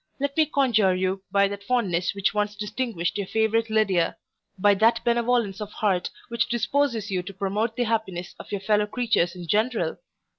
let 0.19 0.35
me 0.35 0.47
conjure 0.47 0.95
you 0.95 1.21
by 1.31 1.47
that 1.47 1.63
fondness 1.63 2.15
which 2.15 2.33
once 2.33 2.55
distinguished 2.55 3.19
your 3.19 3.27
favourite 3.27 3.69
Lydia! 3.69 4.17
by 4.57 4.73
that 4.73 4.99
benevolence 5.03 5.61
of 5.61 5.71
heart, 5.73 6.09
which 6.27 6.49
disposes 6.49 7.11
you 7.11 7.21
to 7.21 7.35
promote 7.35 7.75
the 7.75 7.83
happiness 7.83 8.33
of 8.39 8.51
your 8.51 8.61
fellow 8.61 8.87
creatures 8.87 9.35
in 9.35 9.45
general! 9.45 9.99